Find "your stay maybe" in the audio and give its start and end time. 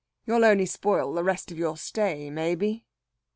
1.59-2.87